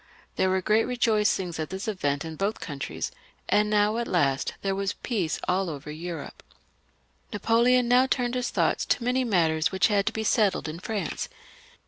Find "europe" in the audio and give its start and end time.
5.91-6.41